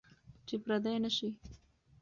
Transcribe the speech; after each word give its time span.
چې 0.47 0.55
پردي 0.63 0.95
نشئ. 1.03 1.29